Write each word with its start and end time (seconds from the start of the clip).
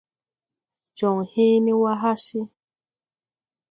Jɔŋ 0.97 1.17
hẽẽne 1.31 1.71
wà 1.81 1.91
hase. 2.01 2.39